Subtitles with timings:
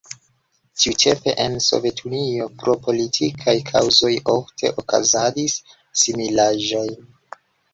[0.83, 5.59] Tiutempe en Sovetunio pro politikaj kaŭzoj ofte okazadis
[6.07, 6.87] similaĵoj.